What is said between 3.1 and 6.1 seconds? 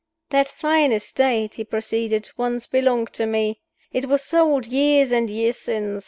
to me. It was sold years and years since.